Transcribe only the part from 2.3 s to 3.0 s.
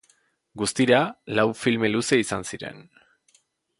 ziren.